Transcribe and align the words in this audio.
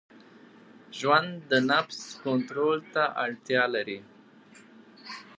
ژوند 0.97 1.31
د 1.51 1.51
نفس 1.71 1.99
کنټرول 2.25 2.79
ته 2.93 3.03
اړتیا 3.23 3.63
لري. 3.75 3.99